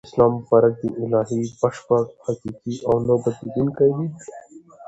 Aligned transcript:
د 0.03 0.07
اسلام 0.09 0.31
مبارک 0.39 0.73
دین 0.81 0.93
الهی، 1.03 1.41
بشپړ، 1.59 2.03
حقیقی 2.25 2.75
او 2.87 2.95
نه 3.07 3.15
بدلیدونکی 3.23 3.87
دین 3.95 4.07
دی 4.09 4.09